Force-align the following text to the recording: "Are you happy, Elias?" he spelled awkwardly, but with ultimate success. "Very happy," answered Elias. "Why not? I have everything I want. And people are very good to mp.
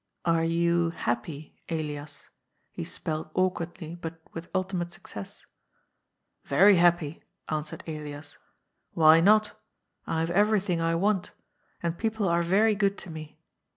"Are 0.25 0.43
you 0.43 0.89
happy, 0.89 1.61
Elias?" 1.69 2.27
he 2.71 2.83
spelled 2.83 3.29
awkwardly, 3.35 3.93
but 3.93 4.19
with 4.33 4.49
ultimate 4.55 4.91
success. 4.91 5.45
"Very 6.43 6.77
happy," 6.77 7.21
answered 7.49 7.83
Elias. 7.85 8.39
"Why 8.93 9.19
not? 9.21 9.55
I 10.07 10.21
have 10.21 10.31
everything 10.31 10.81
I 10.81 10.95
want. 10.95 11.33
And 11.83 11.99
people 11.99 12.27
are 12.27 12.41
very 12.41 12.73
good 12.73 12.97
to 12.97 13.11
mp. 13.11 13.35